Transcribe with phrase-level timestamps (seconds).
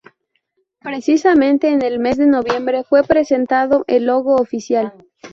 [0.81, 4.95] Precisamente, en el mes de noviembre fue presentado el "logo oficial".